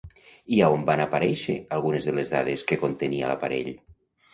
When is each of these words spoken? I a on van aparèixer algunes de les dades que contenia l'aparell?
I 0.55 0.61
a 0.67 0.69
on 0.75 0.85
van 0.87 1.03
aparèixer 1.05 1.59
algunes 1.79 2.11
de 2.11 2.17
les 2.23 2.35
dades 2.39 2.67
que 2.73 2.83
contenia 2.89 3.33
l'aparell? 3.33 3.75